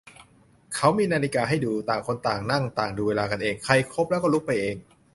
[0.75, 4.75] เขามีนาฬิกาให้ดู ต่างคนต่างนั่งต่างดูเวลากันเอง ใครครบแล้วก็ลุกไปเอง